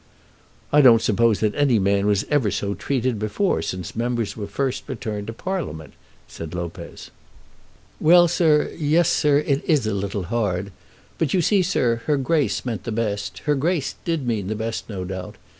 "I 0.73 0.81
don't 0.81 0.99
suppose 1.03 1.41
that 1.41 1.53
any 1.53 1.77
man 1.77 2.07
was 2.07 2.25
ever 2.31 2.49
so 2.49 2.73
treated 2.73 3.19
before, 3.19 3.61
since 3.61 3.95
members 3.95 4.35
were 4.35 4.47
first 4.47 4.89
returned 4.89 5.27
to 5.27 5.33
Parliament," 5.33 5.93
said 6.27 6.55
Lopez. 6.55 7.11
"Well, 7.99 8.27
sir; 8.27 8.71
yes, 8.75 9.09
sir; 9.09 9.37
it 9.37 9.63
is 9.63 9.85
a 9.85 9.93
little 9.93 10.23
hard. 10.23 10.71
But, 11.19 11.35
you 11.35 11.41
see, 11.43 11.61
sir, 11.61 11.97
her 12.07 12.17
Grace 12.17 12.65
meant 12.65 12.83
the 12.83 12.91
best. 12.91 13.41
Her 13.45 13.53
Grace 13.53 13.93
did 14.03 14.25
mean 14.25 14.47
the 14.47 14.55
best, 14.55 14.89
no 14.89 15.05
doubt. 15.05 15.35